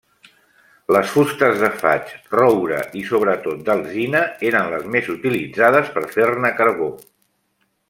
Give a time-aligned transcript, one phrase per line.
[0.95, 6.91] Les fustes de faig, roure i, sobretot, d'alzina, eren les més utilitzades per fer-ne carbó.